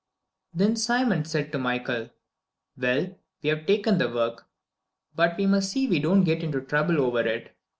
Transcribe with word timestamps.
VII 0.55 0.65
Then 0.65 0.75
Simon 0.77 1.25
said 1.25 1.51
to 1.51 1.59
Michael: 1.59 2.09
"Well, 2.75 3.19
we 3.43 3.49
have 3.49 3.67
taken 3.67 3.99
the 3.99 4.09
work, 4.11 4.47
but 5.15 5.37
we 5.37 5.45
must 5.45 5.71
see 5.73 5.87
we 5.87 5.99
don't 5.99 6.23
get 6.23 6.41
into 6.41 6.59
trouble 6.59 6.99
over 6.99 7.19
it. 7.21 7.55